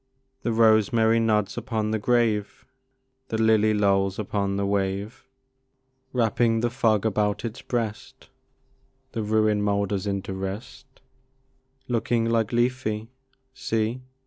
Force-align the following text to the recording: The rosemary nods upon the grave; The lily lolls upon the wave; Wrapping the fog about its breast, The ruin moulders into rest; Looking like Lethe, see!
The 0.41 0.51
rosemary 0.51 1.19
nods 1.19 1.59
upon 1.59 1.91
the 1.91 1.99
grave; 1.99 2.65
The 3.27 3.37
lily 3.39 3.71
lolls 3.71 4.17
upon 4.17 4.55
the 4.55 4.65
wave; 4.65 5.27
Wrapping 6.11 6.61
the 6.61 6.71
fog 6.71 7.05
about 7.05 7.45
its 7.45 7.61
breast, 7.61 8.27
The 9.11 9.21
ruin 9.21 9.61
moulders 9.61 10.07
into 10.07 10.33
rest; 10.33 10.87
Looking 11.87 12.25
like 12.25 12.51
Lethe, 12.51 13.09
see! 13.53 14.01